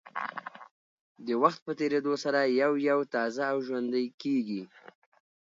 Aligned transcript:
د 1.25 1.27
وخت 1.41 1.59
په 1.65 1.71
تېرېدو 1.79 2.13
سره 2.23 2.39
یو 2.61 2.73
یو 2.89 2.99
تازه 3.13 3.43
او 3.51 3.57
ژوندۍ 3.67 4.07
کېږي. 4.21 4.61